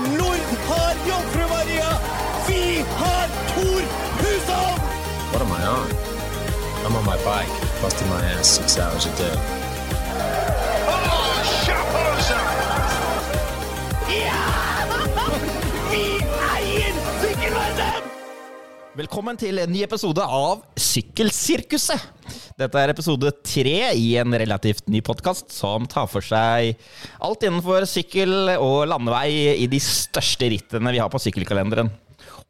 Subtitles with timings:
[0.00, 1.90] Nord har Jomfru Maria!
[2.48, 3.82] Vi har Tor
[4.20, 4.80] Hushovd!
[5.32, 5.88] What am I on?
[6.86, 9.36] I'm on my bike, busting my ass six hours a day.
[15.90, 16.04] Vi
[16.56, 18.08] eier sykkelverden!
[18.96, 22.08] Velkommen til en ny episode av Sykkelsirkuset.
[22.60, 26.74] Dette er episode tre i en relativt ny podkast som tar for seg
[27.24, 31.88] alt innenfor sykkel og landevei i de største rittene vi har på sykkelkalenderen.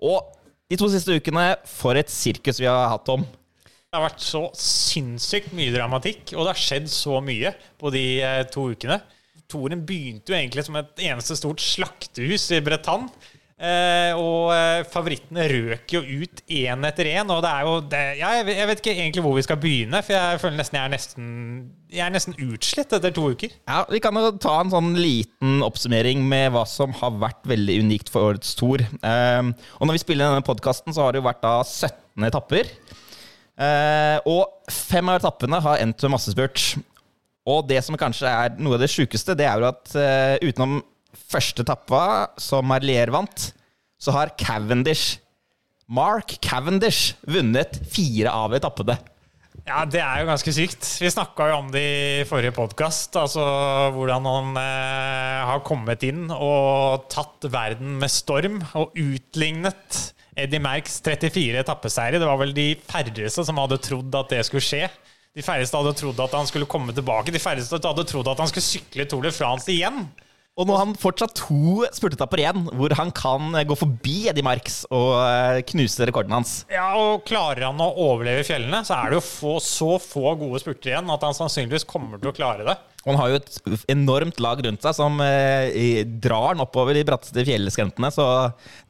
[0.02, 0.32] Og
[0.66, 3.22] de to siste ukene, for et sirkus vi har hatt om.
[3.22, 8.04] Det har vært så sinnssykt mye dramatikk, og det har skjedd så mye på de
[8.26, 8.98] eh, to ukene.
[9.50, 13.10] Toren begynte jo egentlig som et eneste stort slaktehus i Bretagne.
[13.60, 17.28] Eh, og eh, favorittene røk jo ut én etter én.
[17.28, 20.16] Og det er jo det, ja, jeg, vet- ikke egentlig hvor vi skal begynne, for
[20.16, 21.26] jeg føler nesten jeg er nesten,
[21.92, 23.52] jeg er nesten utslitt etter to uker.
[23.68, 27.76] Ja, Vi kan jo ta en sånn liten oppsummering med hva som har vært veldig
[27.84, 28.80] unikt for årets tour.
[28.80, 29.42] Eh,
[29.76, 32.72] og når vi spiller denne podkasten, så har det jo vært da 17 etapper.
[33.60, 36.64] Eh, og fem av etappene har endt med massespurt.
[37.50, 40.80] Og det som kanskje er noe av det sjukeste, det er jo at eh, utenom
[41.16, 42.02] første etappa,
[42.40, 43.50] som Marlier vant,
[44.00, 45.18] så har Cavendish,
[45.90, 48.98] Mark Cavendish, vunnet fire av etappene.
[49.66, 50.86] Ja, det er jo ganske sykt.
[51.02, 53.14] Vi snakka jo om det i forrige podkast.
[53.18, 53.42] Altså
[53.94, 60.00] hvordan han eh, har kommet inn og tatt verden med storm og utlignet
[60.38, 62.18] Eddie Merks 34 etappeseire.
[62.22, 64.86] Det var vel de færreste som hadde trodd at det skulle skje.
[65.36, 67.34] De færreste hadde trodd at han skulle komme tilbake.
[67.34, 70.06] De færreste hadde trodd at han skulle sykle Tour de France igjen.
[70.58, 74.44] Og nå har han fortsatt to spurtetapper igjen, hvor han kan eh, gå forbi Eddie
[74.44, 76.54] Marks og eh, knuse rekorden hans.
[76.72, 80.60] Ja, og Klarer han å overleve fjellene, så er det jo få, så få gode
[80.62, 82.76] spurter igjen at han sannsynligvis kommer til å klare det.
[83.04, 87.06] Og han har jo et enormt lag rundt seg som eh, drar han oppover de
[87.08, 88.26] bratteste fjellskrentene, så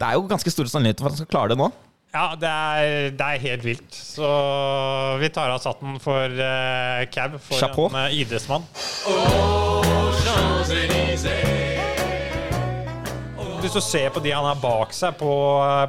[0.01, 1.71] det er jo ganske store sannsynligheter for at han skal klare det nå.
[2.11, 3.95] Ja, det er, det er helt vilt.
[3.95, 4.27] Så
[5.23, 7.87] vi tar av satten for uh, cab for Chapeau.
[7.93, 8.67] en eh, idrettsmann.
[13.61, 15.31] Hvis du ser på de han har bak seg på,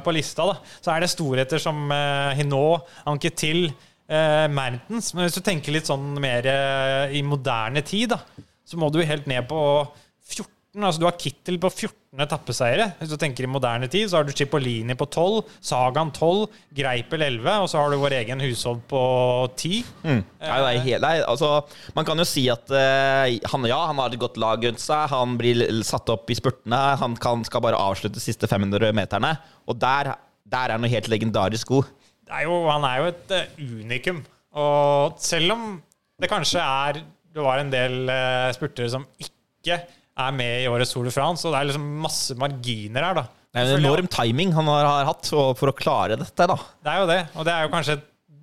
[0.04, 3.70] på lista, da, så er det storheter som uh, Hinault, Anketil,
[4.12, 5.08] uh, Mertens.
[5.16, 9.00] Men hvis du tenker litt sånn mer eh, i moderne tid, da, så må du
[9.00, 10.50] helt ned på 14.
[10.72, 12.86] Altså du har Kittel på 14 etappeseiere.
[12.96, 16.46] Hvis du tenker i moderne tid, så har du Cipollini på 12, Sagan 12,
[16.78, 19.02] Greipel 11, og så har du vår egen hushold på
[19.50, 19.82] 10.
[20.08, 21.52] Nei, det er helt, nei, altså,
[21.92, 25.12] man kan jo si at uh, han, ja, han har et godt lag rundt seg.
[25.12, 26.80] Han blir satt opp i spurtene.
[27.04, 29.36] Han kan, skal bare avslutte de siste 500 meterne.
[29.68, 30.14] Og der,
[30.48, 31.92] der er han jo helt legendarisk god.
[32.32, 34.24] Er jo, han er jo et uh, unikum.
[34.56, 35.74] Og selv om
[36.20, 36.98] det kanskje er
[37.32, 39.82] Det var en del uh, spurtere som ikke
[40.20, 43.26] er med i årets Tour de France, og det er liksom masse marginer her, da.
[43.52, 46.46] Det er en enorm timing han har, har hatt for, å klare dette.
[46.48, 46.56] da.
[46.80, 47.20] Det er jo det.
[47.36, 47.98] Og det er jo kanskje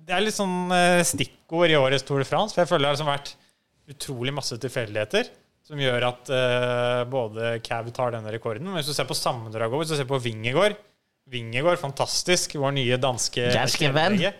[0.06, 2.54] Det er litt sånn eh, stikkord i årets Tour de France.
[2.54, 3.32] For jeg føler det har liksom vært
[3.90, 5.32] utrolig masse tilfeldigheter
[5.66, 8.66] som gjør at uh, både Cab tar denne rekorden.
[8.66, 10.78] Men hvis du ser på sammendraget, hvis du ser på Vingegård
[11.30, 12.56] Vingegård, fantastisk.
[12.58, 14.32] Vår nye danske kjæledegge.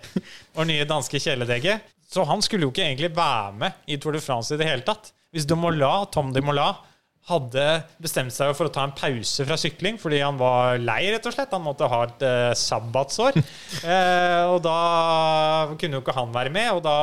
[0.57, 1.77] Vår nye danske kjæledegge.
[2.11, 4.83] Så han skulle jo ikke egentlig være med i Tour de France i det hele
[4.87, 5.13] tatt.
[5.31, 6.81] Hvis Dumoulin, Tom de Dumoulin
[7.29, 7.65] hadde
[8.01, 11.35] bestemt seg for å ta en pause fra sykling fordi han var lei, rett og
[11.35, 11.53] slett.
[11.55, 13.41] Han måtte ha et eh, sabbatsår.
[13.81, 16.69] Eh, og da kunne jo ikke han være med.
[16.77, 16.97] Og da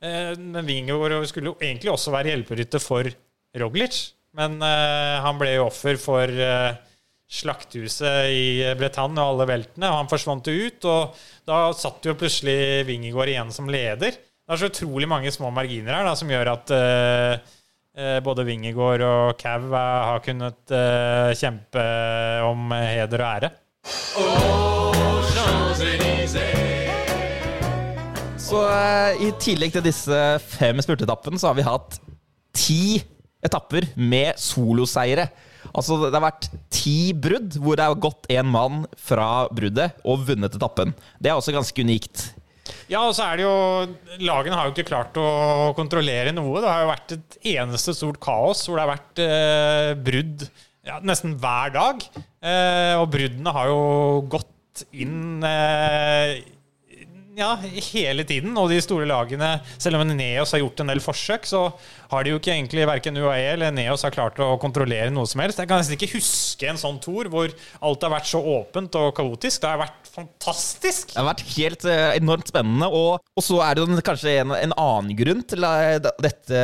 [0.00, 3.08] eh, Men Wingegård skulle jo egentlig også være hjelperytter for
[3.60, 4.00] Roglic.
[4.36, 6.76] Men eh, han ble jo offer for eh,
[7.26, 8.46] slaktehuset i
[8.78, 10.88] Bretagne og alle veltene, og han forsvant jo ut.
[10.90, 14.16] Og da satt jo plutselig Wingegård igjen som leder.
[14.46, 17.54] Det er så utrolig mange små marginer her da, som gjør at eh,
[17.96, 21.84] både Vingegaard og Cav eh, har kunnet eh, kjempe
[22.44, 23.50] om heder og ære.
[28.46, 31.98] Så eh, i tillegg til disse fem spurtetappene, så har vi hatt
[32.56, 32.80] ti
[33.44, 35.30] etapper med soloseiere.
[35.72, 40.28] Altså det har vært ti brudd hvor det har gått én mann fra bruddet og
[40.28, 40.92] vunnet etappen.
[41.16, 42.28] Det er også ganske unikt.
[42.86, 43.54] Ja, og så er det jo
[44.22, 46.60] Lagene har jo ikke klart å kontrollere noe.
[46.62, 50.46] Det har jo vært et eneste stort kaos hvor det har vært eh, brudd
[50.86, 52.04] ja, nesten hver dag.
[52.46, 53.80] Eh, og bruddene har jo
[54.30, 56.36] gått inn eh,
[57.36, 57.50] ja,
[57.92, 58.54] hele tiden.
[58.56, 61.66] Og de store lagene, selv om Neos har gjort en del forsøk, så
[62.12, 65.42] har de jo ikke egentlig verken UAE eller Neos har klart å kontrollere noe som
[65.42, 65.60] helst.
[65.60, 69.12] Jeg kan nesten ikke huske en sånn tour hvor alt har vært så åpent og
[69.18, 69.62] kaotisk.
[69.62, 71.12] Det har vært fantastisk.
[71.12, 72.88] Det har vært helt eh, enormt spennende.
[72.88, 76.62] Og, og så er det kanskje en, en annen grunn til eh, dette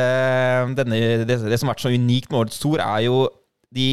[0.79, 3.27] denne, det, det som har vært så unikt med årets tour, er jo
[3.73, 3.87] de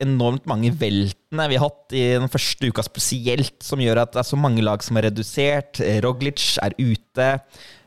[0.00, 4.22] enormt mange veltene vi har hatt i den første uka spesielt, som gjør at det
[4.22, 5.82] er så mange lag som er redusert.
[6.06, 7.28] Roglic er ute.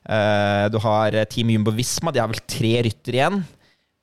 [0.06, 3.42] Eh, Du har Team Jumbo Visma, de har vel tre rytter igjen.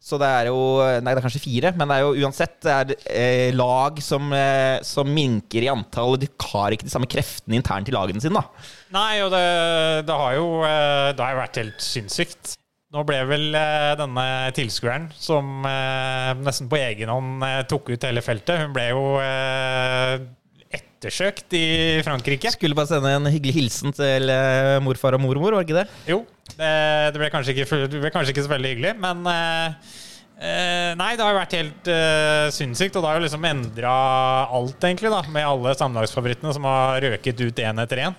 [0.01, 2.73] Så det er jo Nei, det er kanskje fire, men det er jo uansett det
[2.73, 6.17] er eh, lag som, eh, som minker i antall.
[6.21, 8.65] De har ikke de samme kreftene internt i lagene sine, da.
[8.97, 9.45] Nei, og det,
[10.09, 12.57] det har jo eh, Det har jo vært helt sinnssykt.
[12.91, 14.27] Nå ble vel eh, denne
[14.57, 19.05] tilskueren, som eh, nesten på egen hånd tok ut hele feltet, hun ble jo
[21.01, 21.65] ettersøkt i
[22.05, 22.53] Frankrike.
[22.53, 25.89] Skulle bare sende en hyggelig hilsen til eh, morfar og mormor, var ikke det?
[26.13, 26.21] Jo,
[26.53, 26.71] det,
[27.15, 29.93] det, ble kanskje ikke, det ble kanskje ikke så veldig hyggelig, men eh,
[30.45, 33.95] eh, Nei, det har jo vært helt uh, sinnssykt, og det har jo liksom endra
[34.61, 38.19] alt, egentlig, da, med alle samlagsfavorittene som har røket ut én etter én.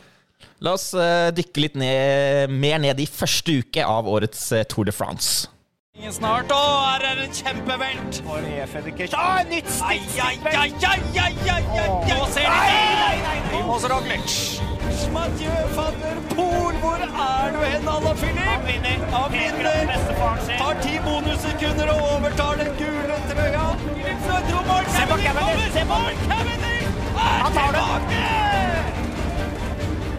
[0.61, 4.85] La oss eh, dykke litt ned, mer ned i første uke av årets eh, Tour
[4.89, 5.49] de France.
[6.09, 6.57] Snart, og
[6.89, 8.23] her er en kjempevelt.
[8.25, 9.13] For E-Fedikers.
[9.13, 10.43] Ah, nytt stikkvelt.
[12.09, 13.21] Nå ser de til.
[13.51, 14.31] Primoz Roglic.
[15.13, 18.41] Mathieu van der Poel, hvor er du hen, Anna Filip?
[18.49, 18.97] Han vinner.
[19.13, 19.85] Han vinner.
[20.57, 23.67] Tar ti bonussekunder og overtar den gule trøya.
[24.95, 25.73] Se på Cavendish.
[25.77, 26.89] Se på Cavendish.
[27.15, 27.85] Han tar det.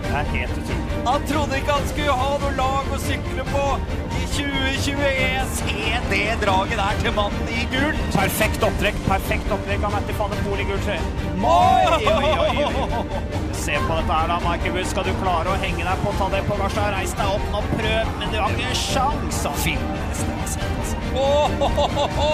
[0.03, 0.83] Det er helt utrolig.
[1.07, 3.65] Han trodde ikke han skulle ha noe lag å sykle på
[4.33, 5.53] 2021.
[5.59, 7.95] Se det draget der til mannen i gul.
[8.15, 11.01] Perfekt opptrekk perfekt opptrekk av Matti van der Poel i gul trøye.
[11.43, 13.07] Oi, oi, oi.
[13.63, 14.91] Se på dette her da, Markibus.
[14.91, 16.91] Skal du klare å henge deg på, ta det på Garstad.
[16.97, 20.71] Reis deg opp nå, prøv, men du har ikke sjans han finne nesten.
[21.13, 22.31] Åh, ho, ho, ho.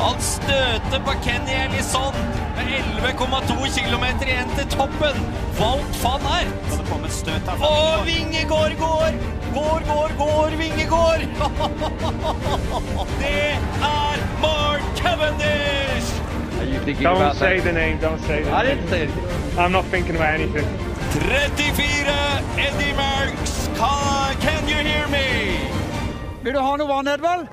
[0.00, 2.14] Han støter på Kenny Ellison
[2.56, 2.70] med
[3.04, 5.20] 11,2 km igjen til toppen.
[5.60, 6.78] Walt van Ert.
[7.60, 8.89] Og Vingegård går!
[9.90, 11.20] Går, går, går, Vingegård!
[13.18, 13.50] Det
[13.82, 16.08] er Mark Cavendish!
[17.02, 18.50] Don't say the name, don't say the
[18.90, 19.12] name.
[19.58, 20.66] I'm not thinking about anything.
[21.10, 22.12] 34,
[22.58, 23.68] Eddie Merckx.
[24.40, 25.58] Can you hear me?
[26.42, 27.48] Vil du ha noe vann, Edvald?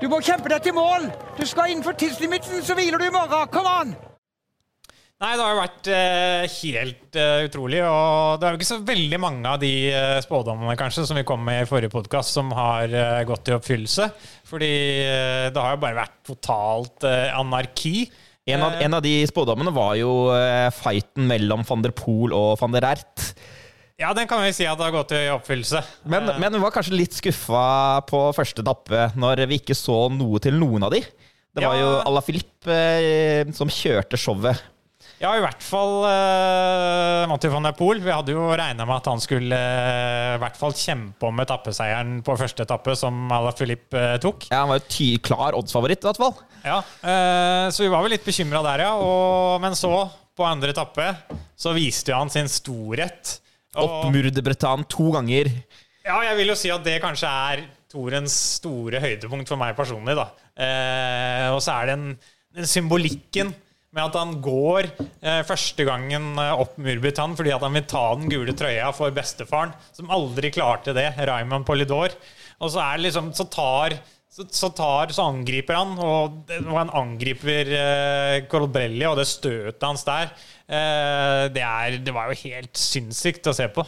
[0.00, 1.10] Du må kjempe deg til mål!
[1.40, 3.48] Du skal innenfor tidslimitten, så hviler du i morgen.
[3.52, 4.09] Kom an!
[5.20, 7.82] Nei, det har jo vært eh, helt eh, utrolig.
[7.84, 11.26] Og det er jo ikke så veldig mange av de eh, spådommene kanskje som vi
[11.28, 14.06] kom med i forrige podkast, som har eh, gått i oppfyllelse.
[14.48, 14.70] Fordi
[15.04, 18.06] eh, det har jo bare vært totalt eh, anarki.
[18.48, 20.08] En av, en av de spådommene var jo
[20.74, 23.26] fighten mellom van der Poel og van der Ert.
[24.00, 25.84] Ja, den kan vi si at det har gått i oppfyllelse.
[26.10, 30.40] Men, men vi var kanskje litt skuffa på første etappe når vi ikke så noe
[30.42, 31.04] til noen av de.
[31.04, 31.84] Det var Ja.
[31.84, 34.64] jo Ala Filip eh, som kjørte showet.
[35.20, 37.98] Ja, i hvert fall uh, Mathieu van der Poel.
[38.00, 42.14] Vi hadde jo regna med at han skulle uh, i hvert fall kjempe om etappeseieren
[42.24, 44.46] på første etappe, som Ala Filip uh, tok.
[44.48, 46.40] Ja, han var jo ty klar oddsfavoritt, i hvert fall.
[46.64, 48.94] Ja, eh, Så vi var vel litt bekymra der, ja.
[49.00, 49.92] Og, men så,
[50.36, 51.06] på andre etappe,
[51.56, 53.36] så viste jo han sin storhet.
[53.76, 55.52] Og- Oppmurde Bretan to ganger.
[56.04, 60.16] Ja, jeg vil jo si at det kanskje er Torens store høydepunkt for meg personlig,
[60.16, 60.30] da.
[60.60, 62.12] Eh, og så er det den,
[62.60, 63.52] den symbolikken
[63.96, 68.04] med at han går eh, første gangen eh, opp Murbitan fordi at han vil ta
[68.14, 72.14] den gule trøya for bestefaren, som aldri klarte det, Raymond Polydor.
[72.60, 73.98] Og så liksom Så tar
[74.30, 79.82] så, så, tar, så angriper han, og, og han angriper eh, Colbrelli, og det støtet
[79.82, 80.30] hans der,
[80.70, 83.82] eh, det, er, det var jo helt sinnssykt å se på.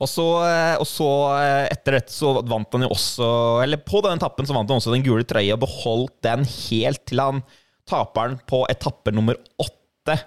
[0.00, 3.26] Og så, eh, og så eh, etter dette så vant han jo også
[3.62, 7.04] Eller på den etappen så vant han også den gule trøya og beholdt den helt
[7.06, 7.44] til han
[7.88, 10.18] taper den på etappe nummer åtte.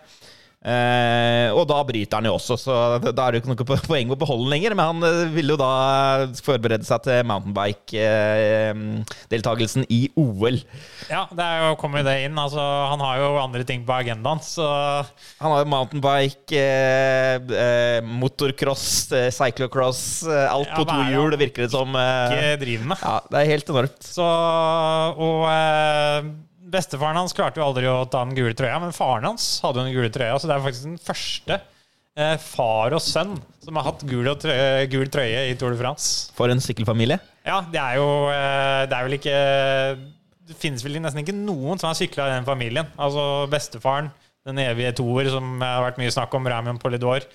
[0.68, 4.10] Eh, og da bryter han jo også, så da er det jo ikke noe poeng
[4.12, 4.74] å beholde den lenger.
[4.76, 5.68] Men han eh, ville jo da
[6.44, 10.58] forberede seg til mountainbike-deltakelsen i OL.
[11.12, 12.38] Ja, det er jo kommet det inn.
[12.42, 12.60] Altså,
[12.92, 14.66] han har jo andre ting på agendaen, så
[15.40, 21.32] Han har jo mountainbike, eh, eh, motocross, eh, cyclocross, eh, alt Ja, på to hjul,
[21.32, 21.96] det virker det som.
[21.96, 22.98] eh, ikke driver med.
[23.06, 24.02] ja, det er helt enormt.
[24.04, 24.26] Så,
[25.16, 26.22] og eh,
[26.72, 29.88] bestefaren hans klarte jo aldri å ta den gule trøya, men faren hans hadde jo
[29.88, 31.58] den gule trøya, så det er faktisk den første
[32.18, 36.30] eh, far og sønn som har hatt gul, trøye, gul trøye i Tour de France.
[36.38, 37.20] For en sykkelfamilie.
[37.48, 39.36] Ja, det er jo eh, Det er vel ikke
[40.50, 42.88] Det finnes vel nesten ikke noen som har sykla i den familien.
[43.00, 44.12] Altså bestefaren,
[44.48, 47.26] den evige toer, som det har vært mye snakk om, Raymond Polidor.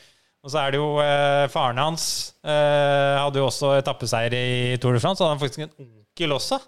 [0.43, 2.05] Og så er det jo eh, faren hans
[2.43, 5.21] eh, hadde jo også etappeseier i Tour de France.
[5.21, 6.59] Og hadde han faktisk en onkel også,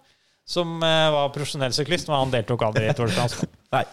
[0.44, 3.46] som eh, var profesjonell syklist, men han deltok aldri i Tour de France.
[3.74, 3.84] Nei.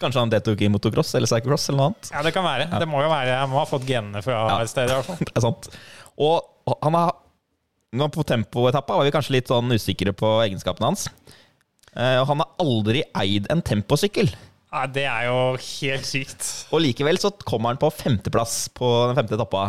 [0.00, 2.10] Kanskje han deltok i motocross eller cyclocross eller noe annet.
[2.12, 2.66] Ja, det kan være.
[2.82, 4.58] Det må jo være Han må ha fått genene fra Ja.
[4.64, 5.22] et sted, i hvert fall.
[5.28, 5.70] Det er sant.
[6.18, 7.16] Og han har
[7.96, 11.06] Nå på tempoetappa var vi kanskje litt sånn usikre på egenskapene hans.
[11.94, 14.28] Eh, og han har aldri eid en temposykkel.
[14.68, 16.44] Ja, det er jo helt sykt.
[16.68, 19.62] Og likevel så kommer han på femteplass på den femte etappa.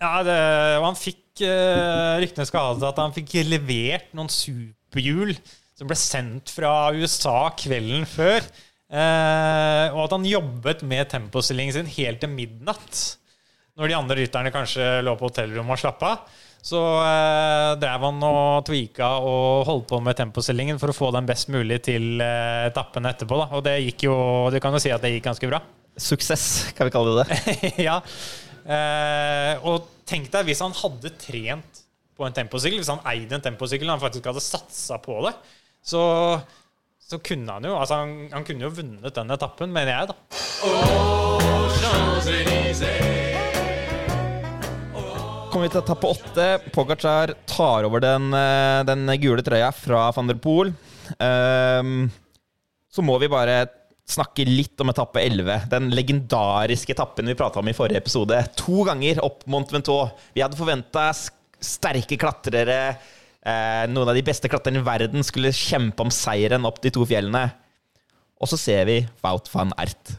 [0.00, 0.38] Ja, det,
[0.78, 4.30] og han fikk uh, Ryktene skal ha det at han fikk levert noen
[4.88, 5.36] superhjul
[5.78, 8.42] som ble sendt fra USA kvelden før.
[8.88, 13.04] Eh, og at han jobbet med tempostillingen sin helt til midnatt.
[13.78, 16.36] Når de andre rytterne kanskje lå på hotellrommet og slappa av.
[16.68, 21.28] Så eh, drev han og tvika og holdt på med tempostillingen for å få den
[21.28, 23.38] best mulig til eh, etappen etterpå.
[23.38, 23.46] Da.
[23.54, 24.16] Og det gikk jo
[24.50, 25.62] Du kan jo si at det gikk ganske bra.
[25.98, 27.70] Suksess, kan vi kalle det det.
[27.88, 28.00] ja.
[28.66, 31.84] Eh, og tenk deg hvis han hadde trent
[32.18, 35.34] på en temposykkel, hvis han eide en temposykkel og han faktisk hadde satsa på det,
[35.86, 36.02] så,
[36.98, 40.16] så kunne han jo altså han, han kunne jo vunnet den etappen, mener jeg, da.
[45.48, 46.46] Kommer vi til etappe åtte.
[46.74, 50.74] Pogacar tar over den, eh, den gule trøya fra van der Poel.
[51.16, 52.10] Um,
[52.92, 53.62] så må vi bare
[54.08, 55.68] snakke litt om etappe 11.
[55.72, 58.38] Den legendariske etappen vi prata om i forrige episode.
[58.60, 60.12] To ganger opp Mont Ventoux.
[60.34, 61.10] Vi hadde forventa
[61.60, 62.78] sterke klatrere.
[63.38, 67.06] Eh, noen av de beste klatrerne i verden skulle kjempe om seieren opp de to
[67.08, 67.48] fjellene.
[68.38, 70.18] Og så ser vi Wout van Ert.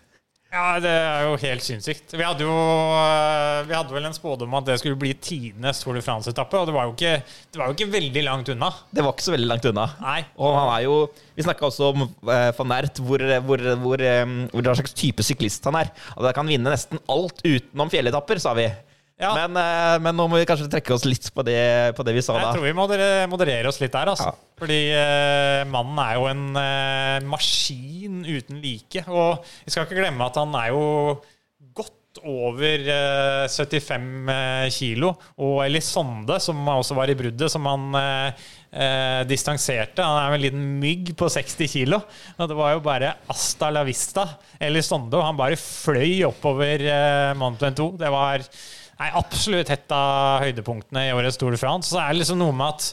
[0.50, 2.16] Ja, det er jo helt sinnssykt.
[2.18, 5.94] Vi hadde jo eh, Vi hadde vel en spådom at det skulle bli tidenes Tour
[5.94, 7.12] de France-etappe, og det var, jo ikke,
[7.54, 8.72] det var jo ikke veldig langt unna.
[8.90, 9.86] Det var ikke så veldig langt unna.
[10.02, 10.24] Nei.
[10.42, 10.98] Og han er jo
[11.38, 15.26] Vi snakka også om uh, van Ert, hvor, hvor, hvor, um, hvor hva slags type
[15.28, 15.94] syklist han er.
[16.18, 18.72] At han kan vinne nesten alt utenom fjelletapper, sa vi.
[19.20, 19.34] Ja.
[19.36, 21.60] Men, eh, men nå må vi kanskje trekke oss litt på det,
[21.98, 22.54] på det vi sa Jeg da.
[22.56, 22.86] tror vi må
[23.34, 24.32] moderere oss litt der, altså.
[24.32, 24.54] Ja.
[24.62, 29.04] Fordi eh, mannen er jo en eh, maskin uten like.
[29.12, 30.86] Og vi skal ikke glemme at han er jo
[31.76, 35.12] godt over eh, 75 eh, kilo.
[35.44, 40.00] Og Elisonde, som også var i bruddet, som han eh, distanserte.
[40.00, 42.00] Han er jo en liten mygg på 60 kilo.
[42.40, 44.30] Og det var jo bare Asta la vista.
[44.64, 47.94] Elisonde, og han bare fløy oppover eh, Mount 2.
[48.00, 48.48] Det var
[49.00, 51.94] Nei, absolutt et av høydepunktene i årets Tour de France.
[51.94, 52.90] Så er det liksom noe med at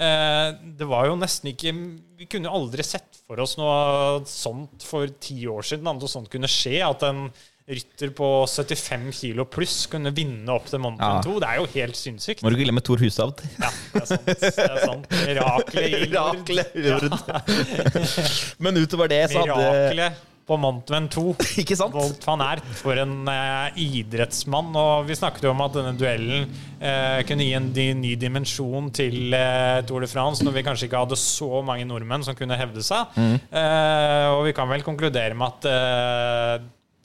[0.00, 0.46] eh,
[0.80, 1.74] det var jo nesten ikke
[2.20, 5.88] Vi kunne jo aldri sett for oss noe sånt for ti år siden.
[5.92, 6.78] At noe sånt kunne skje.
[6.86, 7.26] At en
[7.70, 11.12] rytter på 75 kilo pluss kunne vinne opp til Mont Ja.
[11.20, 11.36] Ventoux.
[11.44, 12.42] Det er jo helt sinnssykt.
[12.42, 13.44] Må du ikke glemme Tor Hushovd.
[13.60, 14.26] Ja, det er sant.
[14.32, 15.06] Det er sant.
[15.28, 16.72] Miraklet i Lourdes.
[16.74, 18.58] Miraklet.
[18.64, 21.24] Men utover det så hadde Miraklet på Montven 2.
[21.62, 21.94] Ikke sant?
[21.94, 24.72] Volt van Ert for en eh, idrettsmann.
[24.78, 28.90] Og vi snakket jo om at denne duellen eh, kunne gi en di ny dimensjon
[28.96, 32.58] til eh, Tour de France, når vi kanskje ikke hadde så mange nordmenn som kunne
[32.58, 33.02] hevde seg.
[33.16, 33.36] Mm.
[33.48, 36.54] Eh, og vi kan vel konkludere med at eh,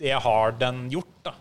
[0.02, 1.32] det har den gjort, da.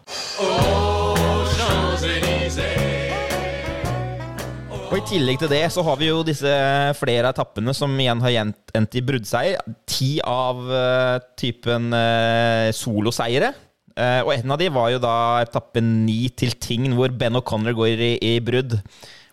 [4.84, 6.50] Og I tillegg til det så har vi jo disse
[6.98, 9.62] flere etappene som igjen har endt i bruddseier.
[9.88, 13.50] Ti av uh, typen uh, soloseiere.
[13.94, 17.74] Uh, og en av de var jo da etappe ni til Tign, hvor Ben O'Connor
[17.78, 18.76] går i, i brudd.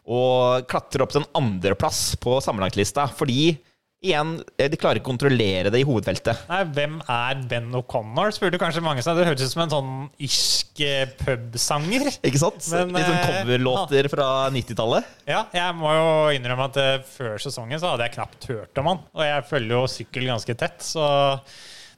[0.09, 3.09] Og klatrer opp til en andreplass på sammenlagtlista.
[3.19, 3.53] Fordi
[4.01, 6.45] igjen, eh, de klarer ikke å kontrollere det i hovedfeltet.
[6.49, 8.33] Nei, hvem er Ben O'Connor?
[8.33, 9.17] spurte kanskje mange seg.
[9.17, 9.91] Det hørtes ut som en sånn
[10.25, 12.09] irsk eh, pubsanger.
[12.25, 12.65] Ikke sant?
[12.71, 14.13] Men, Litt sånn coverlåter ja.
[14.13, 15.11] fra 90-tallet.
[15.29, 18.91] Ja, jeg må jo innrømme at eh, før sesongen så hadde jeg knapt hørt om
[18.91, 19.05] han.
[19.13, 21.05] Og jeg følger jo sykkel ganske tett, så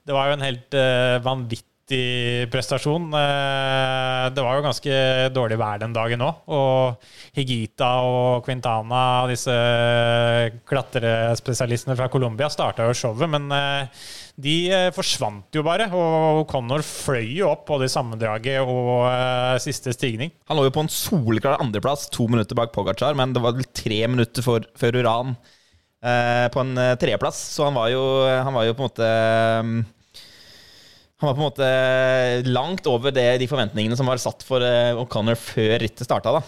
[0.03, 1.17] det var jo en helt eh,
[1.83, 3.13] vanvittig prestasjon.
[3.13, 6.35] Eh, det var jo ganske dårlig vær den dagen òg.
[6.47, 6.95] Og
[7.35, 9.51] Higita og Quintana, disse
[10.65, 13.87] klatrespesialistene fra Colombia, starta jo showet, men eh,
[14.37, 15.89] de eh, forsvant jo bare.
[15.91, 20.31] Og Connor fløy jo opp både i sammendraget og siste stigning.
[20.47, 23.67] Han lå jo på en soleklar andreplass, to minutter bak Pogacar, men det var vel
[23.73, 25.35] tre minutter for, før Uran
[26.03, 27.37] på en treplass.
[27.55, 29.93] Så han var jo, han var jo på en måte
[31.23, 34.91] Han var på en måte langt over det, de forventningene som var satt for eh,
[34.99, 36.41] O'Connor før rittet starta.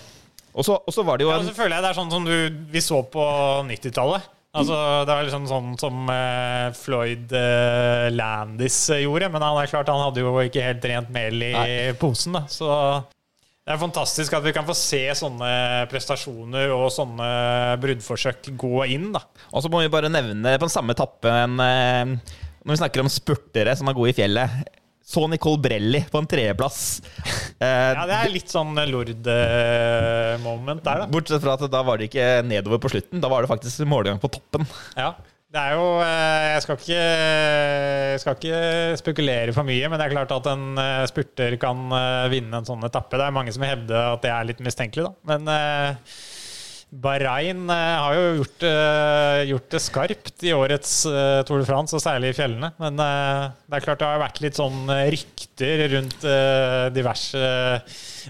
[0.56, 2.36] Og så var det jo en ja, så føler jeg det er sånn som du,
[2.72, 3.24] vi så på
[3.72, 4.32] 90-tallet.
[4.56, 9.28] Altså, det var liksom sånn som eh, Floyd eh, Landis eh, gjorde.
[9.34, 11.74] Men han er klart han hadde jo ikke helt rent mel i Nei.
[12.00, 12.38] posen.
[12.38, 12.46] Da.
[12.52, 12.70] Så
[13.66, 15.50] det er fantastisk at vi kan få se sånne
[15.92, 17.28] prestasjoner og sånne
[17.84, 19.10] bruddforsøk gå inn.
[19.16, 19.26] da.
[19.52, 23.04] Og så må vi bare nevne på den samme etappe en, eh, Når vi snakker
[23.06, 24.50] om spurtere som er gode i fjellet
[25.06, 26.80] Så Nicole Brelli på en tredjeplass.
[27.62, 31.08] Eh, Ja, Det er litt sånn Lord-moment der, da.
[31.14, 33.22] Bortsett fra at da var det ikke nedover på slutten.
[33.22, 34.66] Da var det faktisk målgang på toppen.
[34.98, 35.14] Ja.
[35.56, 37.04] Det er jo eh, Jeg skal ikke,
[38.12, 38.58] jeg skal ikke
[39.00, 41.86] spekulere for mye, men det er klart at en eh, spurter kan
[42.34, 43.16] vinne en sånn etappe.
[43.16, 45.14] Det er mange som hevder at det er litt mistenkelig, da.
[45.38, 45.48] Men
[46.94, 51.96] Bahrain eh, har jo gjort, eh, gjort det skarpt i årets eh, Tour de France,
[51.98, 52.72] og særlig i fjellene.
[52.82, 56.28] Men det er klart det har vært litt sånn rykter rundt
[56.96, 57.42] diverse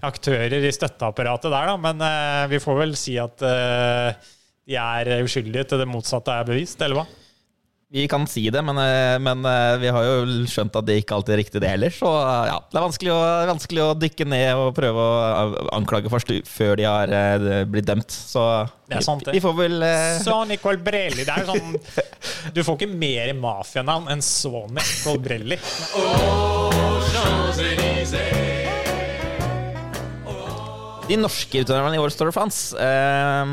[0.05, 1.75] aktører i støtteapparatet der, da.
[1.81, 7.03] Men vi får vel si at de er uskyldige til det motsatte er bevist, eller
[7.03, 7.05] hva?
[7.93, 11.19] Vi kan si det, men, eh, men eh, vi har jo skjønt at det ikke
[11.19, 11.93] alltid er riktig, det heller.
[11.93, 13.19] Så eh, ja, det er vanskelig å,
[13.51, 17.13] vanskelig å dykke ned og prøve å anklage først før de har
[17.69, 18.09] blitt dømt.
[18.09, 18.43] Så
[18.89, 19.37] Det er sant, det.
[19.37, 21.27] vi, får vel eh, Sonny Colbrelli.
[21.27, 21.77] Det er jo sånn
[22.57, 25.61] Du får ikke mer mafianavn enn Sonny Colbrelli.
[31.05, 33.51] De norske utøverne i år, Story de France eh,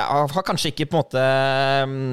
[0.00, 1.24] har kanskje ikke på en måte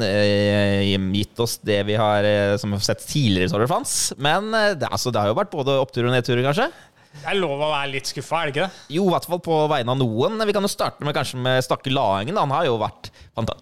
[0.03, 0.81] eh,
[1.15, 4.17] gitt oss det vi har eh, som har sett tidligere i Story de France.
[4.19, 6.67] Men eh, det, altså, det har jo vært både opptur og nedtur, kanskje.
[7.21, 8.81] Det er lov å være litt skuffa, er det ikke det?
[8.97, 10.41] Jo, i hvert fall på vegne av noen.
[10.45, 12.37] Vi kan jo starte med kanskje med Stakke Laengen.
[12.37, 13.09] Han har jo vært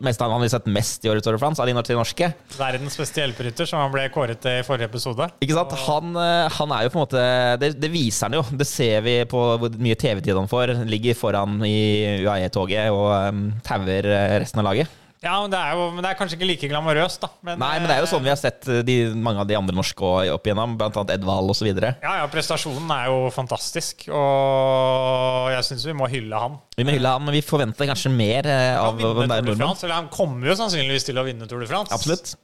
[0.04, 2.32] mest, han har sett mest i årets Tour de France av de norske- norske.
[2.58, 5.30] Verdens beste hjelperytter, som han ble kåret til i forrige episode.
[5.44, 5.76] Ikke sant?
[5.88, 7.24] Han, eh, han er jo på en måte
[7.62, 8.44] det, det viser han jo.
[8.58, 10.76] Det ser vi på hvor mye TV-tid han får.
[10.90, 11.78] Ligger foran i
[12.26, 15.00] UAE-toget og um, tauer eh, resten av laget.
[15.24, 17.30] Ja, men det er jo men det er kanskje ikke like glamorøst, da.
[17.54, 19.76] Nei, men det er jo sånn vi har sett eh, de, mange av de andre
[19.78, 21.70] norske opp igjennom, annet Edvald osv.
[21.72, 26.58] Ja, ja, prestasjonen er jo fantastisk, og jeg syns vi må hylle han.
[26.76, 29.54] Vi må hylle han, men vi forventer kanskje mer av Han der er.
[29.54, 31.96] Eller han kommer jo sannsynligvis til å vinne Tour de France.
[31.96, 32.36] Absolutt.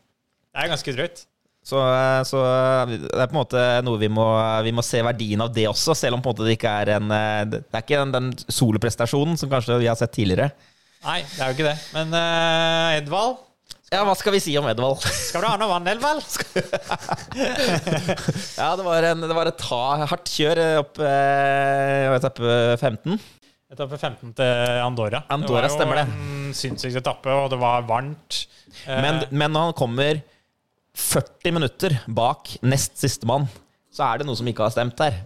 [0.50, 1.26] Det er ganske drøyt.
[1.70, 2.40] Så, eh, så
[2.88, 4.26] det er på en måte noe vi må,
[4.66, 7.64] vi må se verdien av det også, selv om det ikke er en eh, Det
[7.68, 10.54] er ikke den, den soloprestasjonen som kanskje vi har sett tidligere.
[11.06, 11.78] Nei, det er jo ikke det.
[11.96, 13.38] Men uh, Edvald
[13.94, 15.00] Ja, hva skal vi si om Edvald?
[15.08, 16.26] Skal du ha noe vann, Edvald?
[18.60, 23.16] Ja, det var, en, det var et hardt kjør opp eh, etappe 15.
[23.72, 25.22] Etappe 15 til Andorra.
[25.32, 26.06] Andorra, stemmer det.
[26.10, 28.42] Det var jo en sinnssyk etappe, og det var varmt.
[28.86, 30.20] Eh, Men, men når han kommer
[31.00, 33.48] 40 minutter bak nest sistemann,
[33.94, 35.22] så er det noe som ikke har stemt der.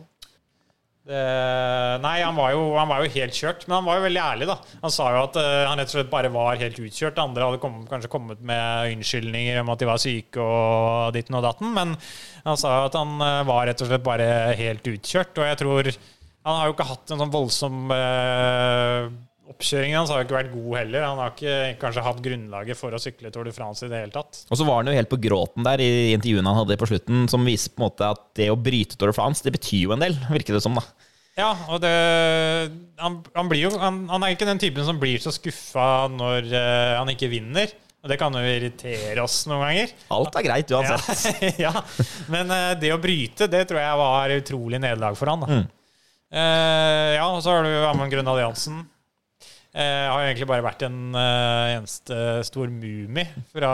[1.03, 4.47] Nei, han var, jo, han var jo helt kjørt, men han var jo veldig ærlig,
[4.47, 4.55] da.
[4.85, 7.19] Han sa jo at uh, han rett og slett bare var helt utkjørt.
[7.19, 11.43] Andre hadde kommet, kanskje kommet med unnskyldninger om at de var syke og ditten og
[11.43, 11.95] datten, men
[12.45, 15.35] han sa jo at han uh, var rett og slett bare helt utkjørt.
[15.39, 15.93] Og jeg tror
[16.43, 19.05] Han har jo ikke hatt en sånn voldsom uh,
[19.51, 21.03] Oppkjøringen hans har jo ikke vært god heller.
[21.03, 24.13] Han har ikke kanskje hatt grunnlaget for å sykle Tour de France i det hele
[24.15, 24.45] tatt.
[24.47, 27.25] Og så var han jo helt på gråten der i intervjuene han hadde på slutten,
[27.31, 29.95] som viser på en måte at det å bryte Tour de France, det betyr jo
[29.97, 30.79] en del, virker det som.
[30.79, 30.85] da.
[31.33, 31.93] Ja, og det
[33.01, 36.51] Han, han blir jo han, han er ikke den typen som blir så skuffa når
[36.53, 37.73] uh, han ikke vinner.
[38.03, 39.93] Og det kan jo irritere oss noen ganger.
[40.11, 41.59] Alt er greit uansett.
[41.63, 41.71] ja,
[42.33, 45.43] Men uh, det å bryte, det tror jeg var utrolig nederlag for han.
[45.43, 45.59] Da.
[45.59, 45.69] Mm.
[46.33, 48.83] Uh, ja, og så har du Amund Grønn Alliansen.
[49.73, 53.71] Eh, har egentlig bare vært en eh, eneste stor mumie fra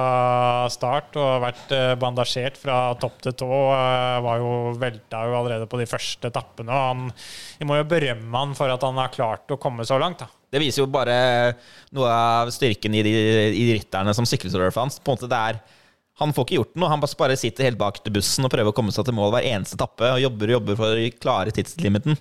[0.72, 3.50] start og vært eh, bandasjert fra topp til tå.
[3.76, 6.72] Eh, var jo Velta jo allerede på de første etappene.
[6.72, 7.12] Og han,
[7.60, 10.24] vi må jo berømme han for at han har klart å komme så langt.
[10.24, 11.18] da Det viser jo bare
[11.92, 13.14] noe av styrken i de,
[13.60, 14.72] i rytterne som sykler Tour.
[14.72, 15.60] På en måte det er
[16.20, 16.90] han får ikke gjort noe.
[16.92, 19.76] Han bare sitter helt bak bussen og prøver å komme seg til mål hver eneste
[19.76, 20.16] etappe.
[20.16, 22.16] Og jobber og jobber for å klare tidslimiten.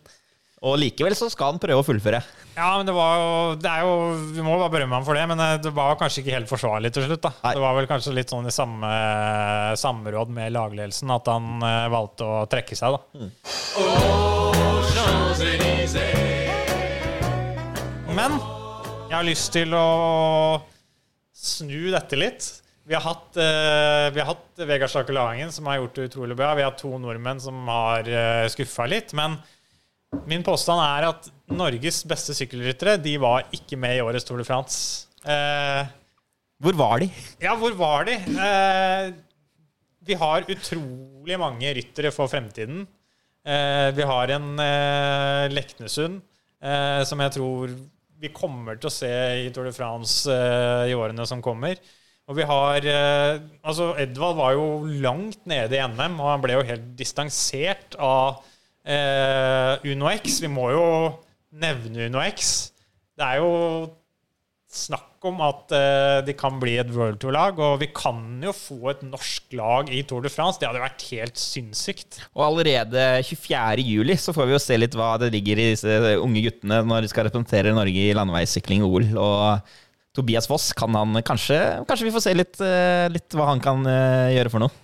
[0.67, 2.19] Og likevel så skal han prøve å fullføre.
[2.57, 3.27] Ja, men det var jo,
[3.63, 3.93] det er jo
[4.35, 6.91] Vi må bare berømme ham for det, men eh, det var kanskje ikke helt forsvarlig
[6.95, 7.23] til slutt.
[7.29, 7.53] da Nei.
[7.55, 8.91] Det var vel kanskje litt sånn i samme
[9.79, 13.01] samråd med lagledelsen at han eh, valgte å trekke seg, da.
[18.19, 18.35] Men
[19.09, 19.87] jeg har lyst til å
[21.39, 22.49] snu dette litt.
[22.89, 26.37] Vi har hatt, uh, vi har hatt Vegard Stake Lahangen, som har gjort det utrolig
[26.39, 26.55] bra.
[26.57, 29.13] Vi har to nordmenn som har uh, skuffa litt.
[29.17, 29.37] Men
[30.29, 34.47] min påstand er at Norges beste sykkelryttere de var ikke med i årets Tour de
[34.49, 35.07] France.
[35.25, 35.89] Eh,
[36.63, 37.09] Hvor var de?
[37.43, 38.15] ja, hvor var de?
[38.17, 39.11] Eh,
[40.09, 42.87] vi har utrolig mange ryttere for fremtiden.
[43.45, 46.21] Eh, vi har en eh, Leknesund
[46.63, 47.77] eh, som jeg tror
[48.19, 49.13] vi kommer til å se
[49.45, 51.77] i Tour de France eh, i årene som kommer.
[52.29, 52.85] Og vi har
[53.65, 54.65] Altså, Edvald var jo
[55.01, 58.43] langt nede i NM, og han ble jo helt distansert av
[58.89, 60.41] eh, Uno X.
[60.45, 60.85] Vi må jo
[61.61, 62.73] nevne Uno X.
[63.19, 63.53] Det er jo
[64.69, 68.93] snakk om at eh, de kan bli et World Tour-lag, og vi kan jo få
[68.93, 70.61] et norsk lag i Tour de France.
[70.61, 72.21] Det hadde vært helt sinnssykt.
[72.37, 73.85] Og allerede 24.
[73.89, 77.05] juli så får vi jo se litt hva det ligger i disse unge guttene når
[77.07, 79.09] de skal representere Norge i landeveissykling OL.
[79.17, 79.75] Og
[80.19, 83.85] Tobias Foss, kan han kanskje Kanskje vi får se litt, eh, litt hva han kan
[83.87, 84.75] eh, gjøre for noe?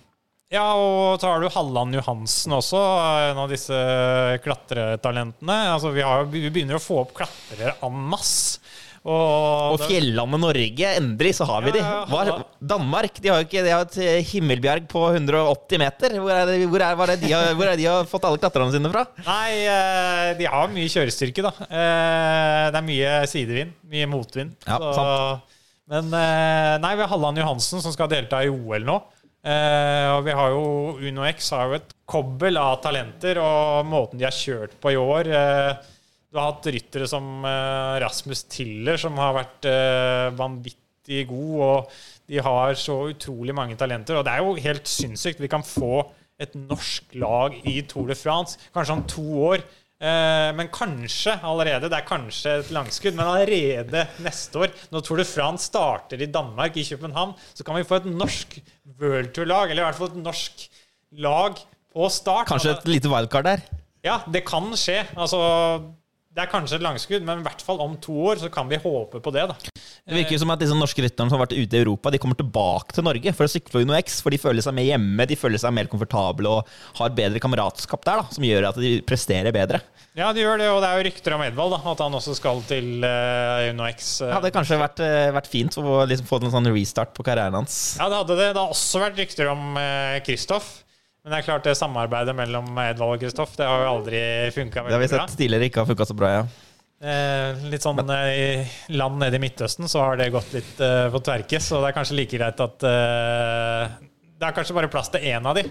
[0.55, 2.79] Ja, og så har du Halland Johansen også,
[3.31, 3.75] en av disse
[4.45, 5.57] klatretalentene.
[5.73, 8.61] Altså, vi, har, vi begynner å få opp klatrere en masse.
[9.05, 11.81] Og fjellandet Norge, endelig så har vi de.
[12.09, 12.39] Hva.
[12.57, 16.15] Danmark de har jo ikke de har et eh, himmelbjerg på 180 meter.
[16.23, 18.41] Hvor er hvor er, hvor er det de, har, hvor er de har fått alle
[18.41, 19.03] klatrerne sine fra?
[19.27, 21.51] Nei, eh, de har mye kjørestyrke, da.
[21.67, 24.55] Eh, Det er mye sidevind, mye motvind.
[24.65, 24.79] Ja,
[25.85, 28.97] men nei, vi har Halland Johansen som skal delta i OL nå.
[29.45, 30.61] Eh, og vi har jo
[31.05, 34.97] Uno X har jo et kobbel av talenter, og måten de har kjørt på i
[34.97, 35.91] år eh,
[36.31, 39.69] Du har hatt ryttere som eh, Rasmus Tiller, som har vært
[40.39, 44.17] vanvittig god, og de har så utrolig mange talenter.
[44.17, 45.43] Og det er jo helt sinnssykt.
[45.43, 46.01] Vi kan få
[46.41, 49.61] et norsk lag i Tour de France kanskje om to år.
[50.05, 55.21] Eh, men kanskje allerede, det er kanskje et langskudd, men allerede neste år, når Tour
[55.21, 58.59] de France starter i Danmark, i København, så kan vi få et norsk
[58.99, 60.67] World Tour-lag, eller i hvert fall et norsk
[61.25, 61.57] lag
[61.95, 62.51] på start.
[62.51, 63.65] Kanskje et lite wildcard der?
[64.05, 64.99] Ja, det kan skje.
[65.17, 65.39] Altså,
[66.35, 68.75] det er kanskje et langskudd, men i hvert fall om to år så kan vi
[68.81, 69.45] håpe på det.
[69.47, 69.55] da.
[70.05, 72.19] Det virker jo som at disse norske rytterne som har vært ute i Europa, de
[72.19, 74.89] kommer tilbake til Norge for å sykle på Uno X, for de føler seg mer
[74.89, 78.81] hjemme, de føler seg mer komfortable og har bedre kameratskap der, da, som gjør at
[78.83, 79.79] de presterer bedre.
[80.15, 82.35] Ja, de gjør det, og det er jo rykter om Edvald, da, at han også
[82.37, 84.13] skal til uh, Uno X.
[84.19, 87.23] Uh, Det hadde kanskje vært, uh, vært fint å liksom få en sånn restart på
[87.27, 87.79] karrieren hans.
[87.99, 88.51] Ja, det hadde det.
[88.55, 90.84] Det har også vært rykter om eh, Kristoff.
[91.25, 94.19] Men det er klart det samarbeidet mellom Edvald og Kristoff Det har jo aldri
[94.53, 96.43] funka Det har vi sett tidligere ikke har funka så bra, ja.
[97.05, 101.09] Eh, litt sånn eh, i land nede i Midtøsten så har det gått litt eh,
[101.11, 103.97] på tverke, så det er kanskje like greit at eh,
[104.37, 105.65] Det er kanskje bare plass til én av de.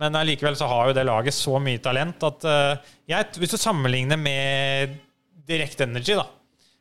[0.00, 3.58] Men allikevel så har jo det laget så mye talent at eh, jeg, Hvis du
[3.60, 4.96] sammenligner med
[5.44, 6.24] Direct Energy, da,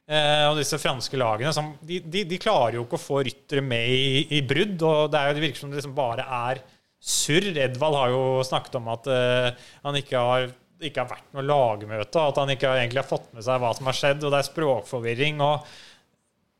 [0.07, 3.65] eh, og disse franske lagene som, de, de, de klarer jo ikke å få ryttere
[3.65, 6.63] med i, i brudd, og det, er jo, det virker som det liksom bare er
[7.03, 7.51] surr.
[7.51, 10.51] Edvald har jo snakket om at uh, han ikke har
[10.87, 13.71] ikke har vært noe lagmøte, og at han ikke egentlig har fått med seg hva
[13.77, 15.41] som har skjedd, og det er språkforvirring.
[15.43, 15.65] og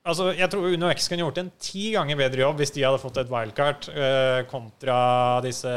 [0.07, 3.01] altså, Jeg tror Uno X kunne gjort en ti ganger bedre jobb hvis de hadde
[3.01, 4.97] fått et wildcard eh, kontra
[5.45, 5.75] disse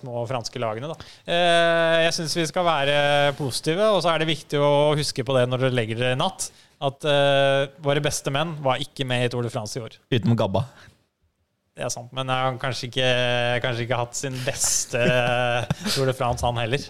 [0.00, 0.92] små franske lagene.
[0.92, 1.12] Da.
[1.28, 2.98] Eh, jeg syns vi skal være
[3.38, 6.22] positive, og så er det viktig å huske på det når dere legger dere i
[6.24, 6.50] natt,
[6.86, 10.00] at eh, våre beste menn var ikke med i Tour de France i år.
[10.12, 10.68] Utenom Gabba.
[11.76, 13.08] Det er sant, men han har kanskje ikke,
[13.64, 15.02] kanskje ikke hatt sin beste
[15.92, 16.80] Tour de France, han heller.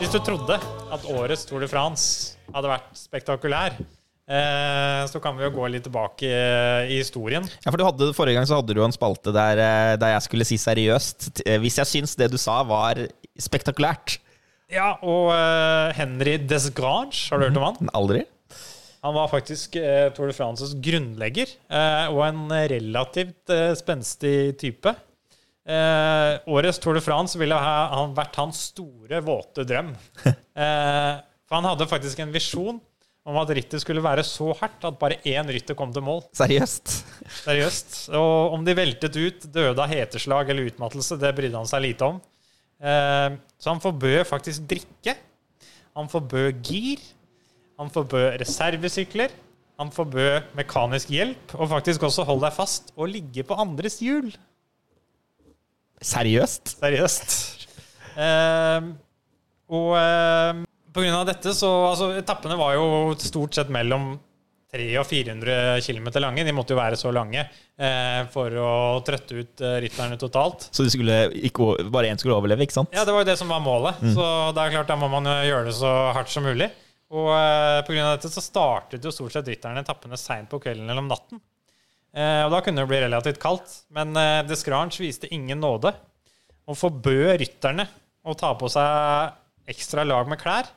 [0.00, 0.56] Hvis du trodde
[0.92, 5.84] at årets Tour de France hadde vært spektakulær, eh, så kan vi jo gå litt
[5.86, 7.46] tilbake i, i historien.
[7.62, 10.26] Ja, for du hadde, Forrige gang så hadde du en spalte der, eh, der jeg
[10.26, 11.44] skulle si seriøst.
[11.46, 13.00] eh, Hvis jeg syns det du sa var
[13.40, 14.18] spektakulært.
[14.72, 17.92] Ja, og eh, Henry Desgrange, har du hørt om han?
[17.94, 18.24] Aldri.
[19.02, 24.92] Han var faktisk eh, Tour de Frances grunnlegger, eh, og en relativt eh, spenstig type.
[25.62, 29.94] Eh, årets Tour de France ville ha han vært hans store, våte drøm.
[30.52, 31.14] Eh,
[31.48, 32.76] for han hadde faktisk en visjon
[33.24, 36.20] om at rittet skulle være så hardt at bare én rytter kom til mål.
[36.36, 36.92] Seriøst.
[37.38, 37.94] Seriøst.
[38.18, 42.04] Og om de veltet ut, døde av heteslag eller utmattelse, det brydde han seg lite
[42.04, 42.20] om.
[42.84, 45.16] Eh, så han forbød faktisk drikke.
[45.96, 47.00] Han forbød gir.
[47.82, 49.32] Han forbød reservesykler.
[49.80, 54.28] Han forbød mekanisk hjelp, og faktisk også, hold deg fast, og ligge på andres hjul.
[56.02, 56.76] Seriøst?
[56.78, 57.34] Seriøst.
[58.12, 58.90] Eh,
[59.72, 60.60] og eh,
[60.92, 62.86] på grunn av dette så Altså, etappene var jo
[63.22, 64.12] stort sett mellom
[64.72, 66.44] 300 og 400 km lange.
[66.46, 68.70] De måtte jo være så lange eh, for å
[69.04, 70.68] trøtte ut eh, rytterne totalt.
[70.72, 72.94] Så skulle ikke, bare én skulle overleve, ikke sant?
[72.94, 74.00] Ja, det var jo det som var målet.
[74.14, 76.70] Så det er klart, da må man gjøre det så hardt som mulig.
[77.12, 81.02] Og eh, av dette så startet jo stort sett rytterne etappene seint på kvelden eller
[81.02, 81.40] om natten.
[82.12, 83.82] Eh, og da kunne det bli relativt kaldt.
[83.92, 85.92] Men eh, Descrange viste ingen nåde
[86.68, 87.88] og forbød rytterne
[88.22, 90.70] å ta på seg ekstra lag med klær.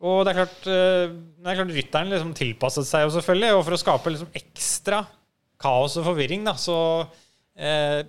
[0.00, 3.64] Og det er klart, eh, det er klart rytterne liksom tilpasset seg jo selvfølgelig, og
[3.66, 5.02] for å skape liksom ekstra
[5.60, 6.76] kaos og forvirring, da, så
[7.52, 8.00] eh,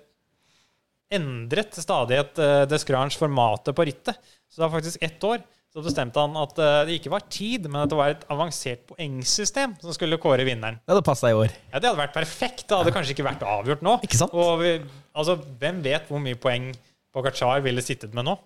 [1.12, 2.38] endret stadig et
[2.70, 4.16] Descrange formatet på rittet.
[4.48, 7.64] Så det var faktisk ett år så bestemte han at eh, det ikke var tid,
[7.70, 10.76] men at det var et avansert poengsystem som skulle kåre vinneren.
[10.82, 11.52] Det hadde passa i år.
[11.72, 12.66] Ja, Det hadde vært perfekt.
[12.68, 13.96] Det hadde kanskje ikke vært avgjort nå.
[14.04, 14.34] Ikke sant?
[14.36, 14.74] Og vi,
[15.16, 16.72] altså, hvem vet hvor mye poeng
[17.12, 18.36] Pogacar ville sittet med nå?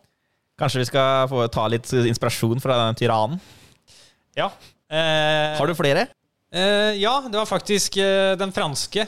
[0.58, 3.42] Kanskje vi skal få ta litt inspirasjon fra den tyrannen?
[4.38, 4.48] Ja.
[4.86, 6.06] Eh, Har du flere?
[6.54, 9.04] Eh, ja, det var faktisk eh, den franske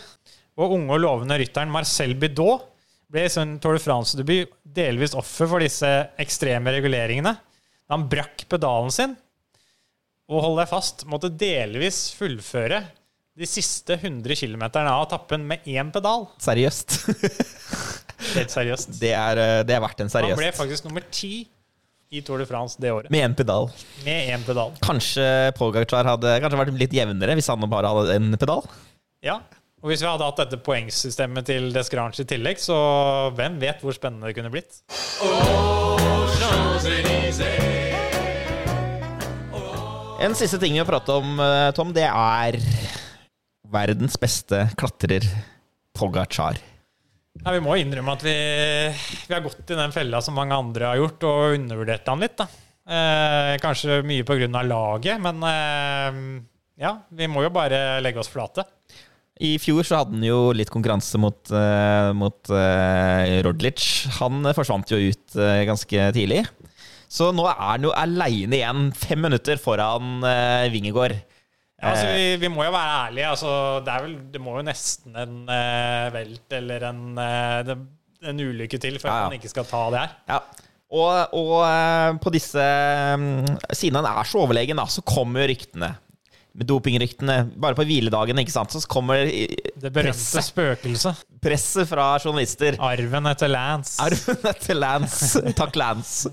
[0.59, 2.66] og unge og lovende rytteren Marcel Bidot
[3.09, 5.88] ble i sin Tour de France-debut delvis offer for disse
[6.20, 7.37] ekstreme reguleringene.
[7.88, 9.16] Da han brakk pedalen sin
[10.29, 12.83] og hold deg fast, måtte delvis fullføre
[13.38, 16.27] de siste 100 km av etappen med én pedal.
[16.42, 16.98] Seriøst.
[18.37, 18.98] Helt seriøst.
[19.01, 20.37] Det er, eh, det er verdt en seriøst.
[20.37, 21.46] Han ble faktisk nummer ti
[22.12, 23.09] i Tour de France det året.
[23.14, 23.70] Med én pedal.
[24.05, 24.74] Med en pedal.
[24.85, 25.24] Kanskje
[25.57, 28.68] Pogacar hadde kanskje vært litt jevnere hvis han bare hadde en pedal?
[29.24, 29.40] Ja.
[29.81, 32.77] Og hvis vi hadde hatt dette poengsystemet til Desgrange i tillegg, så
[33.38, 34.83] hvem vet hvor spennende det kunne blitt?
[40.18, 42.57] En siste ting vi har pratet om, eh, Tom, det er
[43.70, 45.22] verdens beste klatrer,
[45.94, 46.59] Pogacar.
[47.44, 48.35] Ja, Vi må innrømme at vi,
[49.28, 52.42] vi har gått i den fella som mange andre har gjort, og undervurdert han litt.
[52.42, 54.62] Eh, kanskje mye pga.
[54.66, 56.42] laget, men eh,
[56.83, 58.66] ja, vi må jo bare legge oss flate.
[59.38, 63.85] I fjor så hadde han jo litt konkurranse mot, uh, mot uh, Roglic.
[64.18, 66.42] Han forsvant jo ut uh, ganske tidlig.
[67.08, 71.16] Så nå er han jo aleine igjen, fem minutter foran uh, Vingegård.
[71.78, 73.28] Ja, altså, vi, vi må jo være ærlige.
[73.32, 73.50] Altså,
[73.86, 77.76] det, vel, det må jo nesten en uh, velt eller en, uh,
[78.28, 79.20] en ulykke til for Ja, ja.
[79.28, 80.16] at man ikke skal ta det her.
[80.34, 80.40] Ja.
[80.88, 82.62] Og, og eh, på disse
[83.20, 85.92] mm, Siden han er så overlegen, da, så kommer ryktene.
[86.58, 87.34] Med dopingryktene.
[87.62, 91.20] Bare på hviledagen, ikke sant, så kommer Det berømte spøkelset.
[91.44, 92.74] presset fra journalister.
[92.82, 93.94] Arven etter Lance.
[94.02, 95.42] Arven etter Lance.
[95.60, 96.32] Takk, Lance.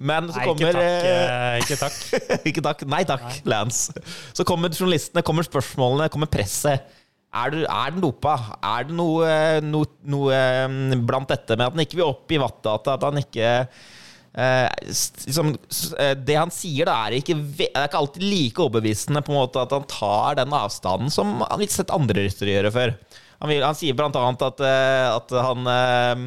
[0.00, 0.86] Men så Nei, ikke kommer takk.
[0.86, 1.98] eh, eh, Ikke takk.
[2.48, 2.86] Ikke takk.
[2.88, 3.92] Nei takk, Lance.
[4.32, 6.88] Så kommer journalistene, kommer spørsmålene, kommer presset.
[7.28, 8.38] Er, du, er den dopa?
[8.64, 9.28] Er det noe,
[9.68, 12.96] noe, noe eh, blant dette med at han ikke vil opp i wattdata?
[12.96, 13.50] At han ikke
[14.34, 15.54] eh, liksom,
[15.98, 19.40] eh, Det han sier, da, er ikke, det er ikke alltid like overbevisende på en
[19.40, 22.94] måte at han tar den avstanden som han ikke sett andre ryttere gjøre før.
[23.38, 26.22] Han, vil, han sier blant annet at, eh, at han eh,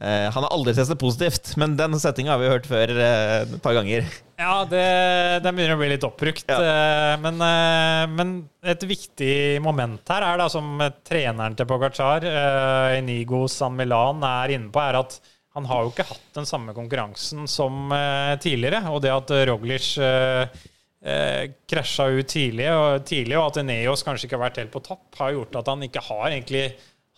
[0.00, 3.76] Han har aldri testet positivt, men den settinga har vi hørt før eh, et par
[3.76, 4.06] ganger.
[4.40, 4.84] Ja, det,
[5.44, 6.48] den begynner å bli litt oppbrukt.
[6.48, 7.18] Ja.
[7.20, 7.36] Men,
[8.16, 8.30] men
[8.64, 12.24] et viktig moment her er da, som treneren til Pogacar,
[12.96, 15.18] Inigo San Milan, er inne på, er at
[15.56, 18.84] han har jo ikke hatt den samme konkurransen som eh, tidligere.
[18.92, 20.60] Og det at Roglic eh,
[21.02, 24.84] eh, krasja ut tidlig og, tidlig, og at Neos kanskje ikke har vært helt på
[24.86, 26.64] topp, har gjort at han ikke har egentlig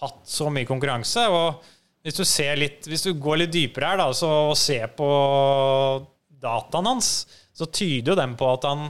[0.02, 1.26] hatt så mye konkurranse.
[1.28, 1.62] Og
[2.02, 2.24] hvis du,
[2.58, 5.08] litt, hvis du går litt dypere her da, så, og ser på
[6.42, 7.12] dataen hans,
[7.52, 8.88] så tyder jo den på at han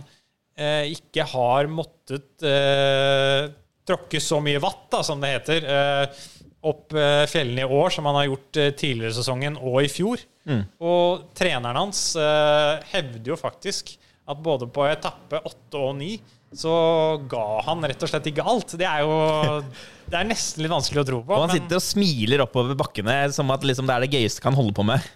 [0.56, 3.50] eh, ikke har måttet eh,
[3.88, 6.22] tråkke så mye vatt, da, som det heter, eh,
[6.62, 9.90] opp eh, fjellene i år, som han har gjort eh, tidligere i sesongen og i
[9.90, 10.22] fjor.
[10.82, 13.94] Og treneren hans eh, hevder jo faktisk
[14.30, 16.12] at både på etappe 8 og 9
[16.52, 16.74] så
[17.30, 18.74] ga han rett og slett ikke alt.
[18.78, 19.14] Det er jo
[20.12, 21.32] Det er nesten litt vanskelig å tro på.
[21.32, 24.58] Og han sitter og smiler oppover bakkene som at liksom det er det gøyeste han
[24.58, 25.06] holder på med.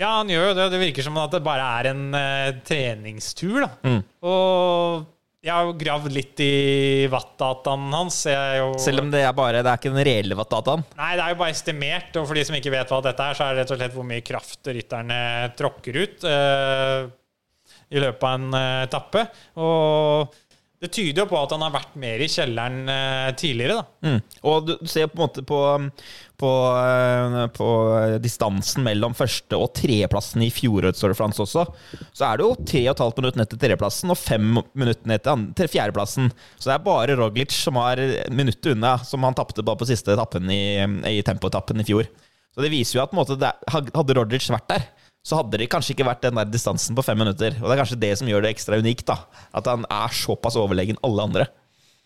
[0.00, 0.70] Ja, han gjør jo det.
[0.72, 3.62] Det virker som at det bare er en uh, treningstur.
[3.64, 3.68] da.
[3.84, 4.00] Mm.
[4.28, 5.04] Og
[5.46, 8.18] jeg har jo gravd litt i wattdataen hans.
[8.26, 10.82] Jo, Selv om det er bare Det er ikke den reelle wattdataen.
[10.98, 12.18] Nei, det er jo bare estimert.
[12.18, 13.94] Og for de som ikke vet hva dette er, så er det rett og slett
[13.94, 15.20] hvor mye kraft rytterne
[15.58, 17.06] tråkker ut uh,
[17.94, 19.22] i løpet av en eh, etappe.
[19.62, 20.34] Og
[20.82, 24.08] det tyder jo på at han har vært mer i kjelleren eh, tidligere, da.
[24.08, 24.18] Mm.
[24.50, 25.60] Og du ser på en måte på,
[26.42, 26.50] på,
[26.82, 27.68] eh, på
[28.20, 31.64] distansen mellom første- og tredjeplassen i fjorårets Tour de France også.
[32.12, 35.08] Så er det jo tre og et halvt minutt ned til tredjeplassen og fem minutter
[35.08, 35.24] ned
[35.56, 36.28] til, fjerdeplassen.
[36.58, 40.12] Så det er bare Roglic som har minuttet unna, som han tapte bare på siste
[40.12, 40.62] etappen i,
[41.08, 42.12] i tempoetappen i fjor.
[42.52, 43.36] Så det viser jo at måte,
[43.72, 44.84] hadde Roglic vært der,
[45.26, 47.56] så hadde det kanskje ikke vært den der distansen på fem minutter.
[47.58, 49.08] Og det er kanskje det som gjør det ekstra unikt.
[49.08, 49.16] da
[49.58, 51.46] At han er såpass overlegen alle andre.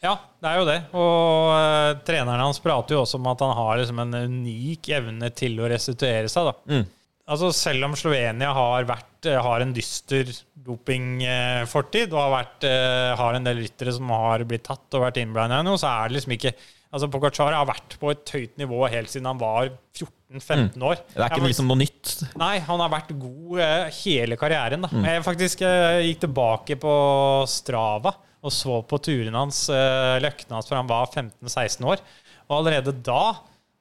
[0.00, 0.78] Ja, det er jo det.
[0.96, 5.28] Og uh, treneren hans prater jo også om at han har liksom en unik evne
[5.37, 6.48] til å restituere seg.
[6.48, 6.54] da.
[6.72, 6.87] Mm.
[7.30, 10.33] Altså Selv om Slovenia har, vært, eh, har en dyster
[10.64, 15.20] dopingfortid og har, vært, uh, har en del ryttere som har blitt tatt og vært
[15.20, 16.56] innblanda i noe, så er det liksom ikke
[16.90, 19.68] Altså Pogacar har vært på et høyt nivå helt siden han var
[20.31, 21.01] 14-15 år.
[21.11, 22.12] Det er ikke liksom noe nytt.
[22.38, 24.85] Nei, han har vært god eh, hele karrieren.
[24.87, 24.90] Da.
[24.95, 25.05] Mm.
[25.11, 26.95] Jeg faktisk eh, gikk tilbake på
[27.51, 32.01] Strava og så på turene hans, eh, løktene hans, fra han var 15-16 år.
[32.49, 33.35] Og allerede da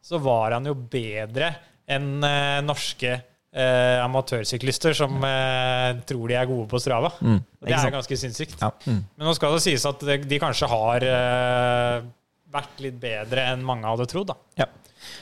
[0.03, 1.53] så var han jo bedre
[1.89, 2.19] enn
[2.65, 7.13] norske eh, amatørsyklister som eh, tror de er gode på Strava.
[7.23, 7.85] Mm, det Mm.
[7.87, 8.59] er ganske sinnssykt.
[8.61, 8.69] Ja.
[8.85, 8.99] Mm.
[9.17, 12.01] Men nå skal det sies at de, de kanskje har eh,
[12.49, 14.27] vært litt bedre enn mange hadde trodd.
[14.33, 14.37] da.
[14.63, 14.67] Ja.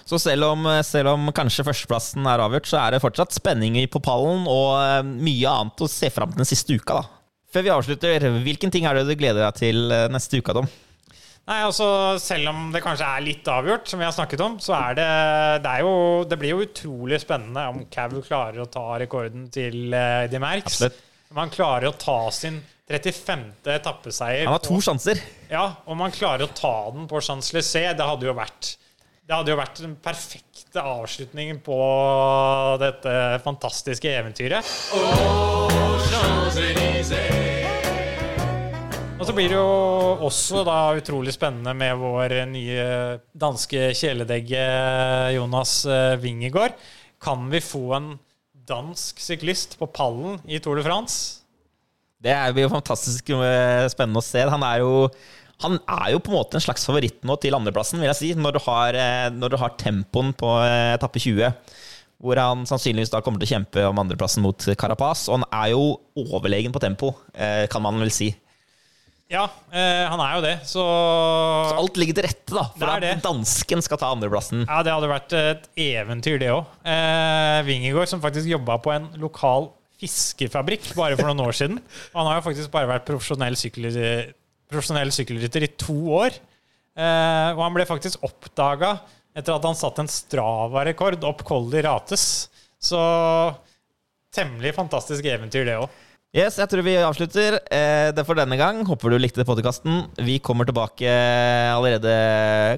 [0.08, 4.02] Så selv om, selv om kanskje førsteplassen er avgjort, så er det fortsatt spenning på
[4.04, 7.02] pallen og eh, mye annet å se fram til den siste uka.
[7.02, 7.13] da.
[7.54, 10.67] Før vi avslutter, hvilken ting er det du gleder deg til eh, neste uke, Tom?
[11.47, 11.86] Nei, altså
[12.19, 15.10] Selv om det kanskje er litt avgjort, som vi har snakket om, så er det
[15.63, 15.93] Det, er jo,
[16.28, 20.82] det blir jo utrolig spennende om Cav klarer å ta rekorden til uh, De Merckx.
[20.82, 21.06] Absolutt.
[21.32, 23.41] Om han klarer å ta sin 35.
[23.67, 24.45] etappeseier.
[24.45, 25.19] Han har to på- sjanser.
[25.52, 28.76] Ja, om han klarer å ta den på Champs-Élysées, det hadde jo vært
[29.28, 31.78] Det hadde jo vært den perfekte avslutningen på
[32.80, 33.12] dette
[33.44, 34.63] fantastiske eventyret.
[39.18, 39.66] Og så blir det jo
[40.30, 42.86] også da utrolig spennende med vår nye
[43.36, 44.63] danske kjæledegge
[45.36, 46.80] Jonas eh, Wingegård.
[47.20, 48.13] Kan vi få en
[48.68, 51.42] dansk syklist på pallen i Tour de France?
[52.24, 54.48] Det er jo fantastisk eh, spennende å se.
[54.48, 55.10] Han er jo,
[55.63, 58.32] han er jo på en måte en slags favoritt nå til andreplassen, vil jeg si,
[58.38, 61.54] når du har, eh, når du har tempoen på eh, etappe 20.
[62.22, 65.28] Hvor han sannsynligvis da kommer til å kjempe om andreplassen mot Carapaz.
[65.30, 65.84] Og han er jo
[66.17, 68.32] overlegen på tempo, eh, kan man vel si.
[69.30, 69.43] Ja,
[69.76, 70.82] eh, han er jo det, så
[71.67, 73.24] Så alt ligger til rette da, for Det er at det.
[73.26, 74.63] dansken skal ta andreplassen.
[74.65, 76.65] Ja, det hadde vært et eventyr, det òg.
[76.88, 79.67] Eh, Wingegård, som faktisk jobba på en lokal
[80.00, 81.80] fiskefabrikk bare for noen år siden.
[82.13, 83.89] Og han har jo faktisk bare vært profesjonell, sykkel,
[84.71, 86.36] profesjonell sykkelrytter i to år.
[86.97, 88.97] Eh, og han ble faktisk oppdaga
[89.38, 92.47] etter at han satte en Strava-rekord opp Colly Rates.
[92.82, 92.99] Så
[94.34, 96.03] temmelig fantastisk eventyr, det òg.
[96.36, 98.82] Yes, jeg tror vi avslutter eh, det for denne gang.
[98.86, 100.03] Håper du likte podkasten.
[100.21, 101.08] Vi kommer tilbake
[101.71, 102.12] allerede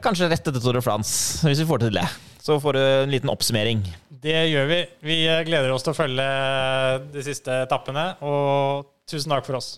[0.05, 2.05] kanskje rett etter Tour de France, hvis vi får til det.
[2.39, 3.81] Så får du en liten oppsummering.
[4.21, 4.79] Det gjør vi.
[5.09, 6.29] Vi eh, gleder oss til å følge
[7.15, 9.77] de siste etappene, og tusen takk for oss.